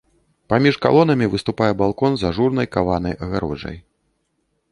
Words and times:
Паміж 0.53 0.75
калонамі 0.85 1.27
выступае 1.33 1.67
балкон 1.81 2.11
з 2.21 2.27
ажурнай 2.31 2.67
каванай 2.79 3.13
агароджай. 3.27 3.77